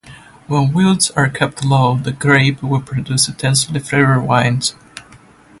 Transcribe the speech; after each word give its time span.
When 0.47 0.75
yields 0.75 1.11
are 1.11 1.29
kept 1.29 1.63
low, 1.63 1.95
the 1.95 2.11
grape 2.11 2.63
will 2.63 2.81
produce 2.81 3.27
intensely 3.27 3.79
flavored 3.79 4.23
wines. 4.23 4.73